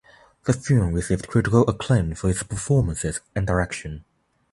The 0.45 0.53
film 0.53 0.93
received 0.93 1.27
critical 1.27 1.61
acclaim 1.69 2.15
for 2.15 2.31
its 2.31 2.41
performances 2.41 3.19
and 3.35 3.45
direction. 3.45 4.03